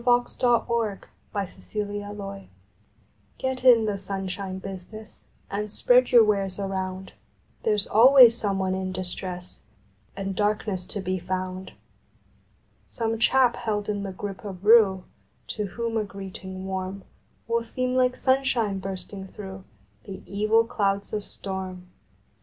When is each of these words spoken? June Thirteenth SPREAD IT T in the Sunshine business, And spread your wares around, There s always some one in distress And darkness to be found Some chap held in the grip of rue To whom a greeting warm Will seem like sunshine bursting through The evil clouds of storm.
June 0.03 0.25
Thirteenth 0.25 1.07
SPREAD 1.61 2.09
IT 2.09 3.57
T 3.59 3.71
in 3.71 3.85
the 3.85 3.99
Sunshine 3.99 4.57
business, 4.57 5.25
And 5.51 5.69
spread 5.69 6.11
your 6.11 6.23
wares 6.23 6.57
around, 6.57 7.13
There 7.61 7.75
s 7.75 7.85
always 7.85 8.35
some 8.35 8.57
one 8.57 8.73
in 8.73 8.91
distress 8.91 9.59
And 10.17 10.35
darkness 10.35 10.85
to 10.87 11.01
be 11.01 11.19
found 11.19 11.73
Some 12.87 13.19
chap 13.19 13.55
held 13.55 13.87
in 13.89 14.01
the 14.01 14.11
grip 14.11 14.43
of 14.43 14.65
rue 14.65 15.03
To 15.49 15.67
whom 15.67 15.97
a 15.97 16.03
greeting 16.03 16.65
warm 16.65 17.03
Will 17.47 17.63
seem 17.63 17.93
like 17.93 18.15
sunshine 18.15 18.79
bursting 18.79 19.27
through 19.27 19.65
The 20.05 20.23
evil 20.25 20.65
clouds 20.65 21.13
of 21.13 21.23
storm. 21.23 21.85